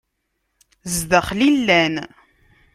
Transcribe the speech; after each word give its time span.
Zdaxel 0.93 1.39
i 1.47 1.51
llan. 1.65 1.95